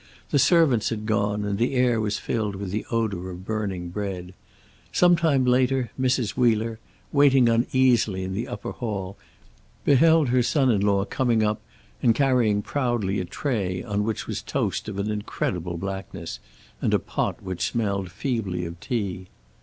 The 0.31 0.39
servants 0.39 0.89
had 0.89 1.05
gone, 1.05 1.45
and 1.45 1.59
the 1.59 1.75
air 1.75 2.01
was 2.01 2.17
filled 2.17 2.55
with 2.55 2.71
the 2.71 2.87
odor 2.89 3.29
of 3.29 3.45
burning 3.45 3.89
bread. 3.89 4.33
Some 4.91 5.15
time 5.15 5.45
later 5.45 5.91
Mrs. 5.99 6.31
Wheeler, 6.31 6.79
waiting 7.11 7.47
uneasily 7.47 8.23
in 8.23 8.33
the 8.33 8.47
upper 8.47 8.71
hall, 8.71 9.15
beheld 9.85 10.29
her 10.29 10.41
son 10.41 10.71
in 10.71 10.81
law 10.81 11.05
coming 11.05 11.43
up 11.43 11.61
and 12.01 12.15
carrying 12.15 12.63
proudly 12.63 13.19
a 13.19 13.25
tray 13.25 13.83
on 13.83 14.03
which 14.03 14.25
was 14.25 14.41
toast 14.41 14.89
of 14.89 14.97
an 14.97 15.11
incredible 15.11 15.77
blackness, 15.77 16.39
and 16.81 16.95
a 16.95 16.99
pot 16.99 17.43
which 17.43 17.67
smelled 17.69 18.09
feebly 18.11 18.65
of 18.65 18.79
tea. 18.79 19.27